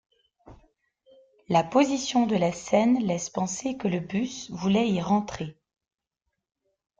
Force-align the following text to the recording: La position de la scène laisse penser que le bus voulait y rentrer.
La 1.47 1.63
position 1.63 2.25
de 2.25 2.35
la 2.35 2.51
scène 2.51 3.05
laisse 3.05 3.29
penser 3.29 3.77
que 3.77 3.87
le 3.87 3.99
bus 3.99 4.49
voulait 4.49 4.89
y 4.89 4.99
rentrer. 4.99 5.59